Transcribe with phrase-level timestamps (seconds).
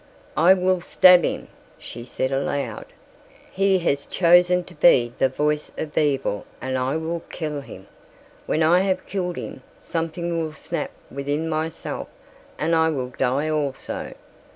[0.35, 1.47] "I will stab him,"
[1.77, 2.85] she said aloud.
[3.51, 7.85] "He has chosen to be the voice of evil and I will kill him.
[8.47, 12.07] When I have killed him something will snap within myself
[12.57, 14.15] and I will die also.